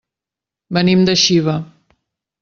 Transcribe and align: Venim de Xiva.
Venim 0.77 1.03
de 1.09 1.15
Xiva. 1.23 1.55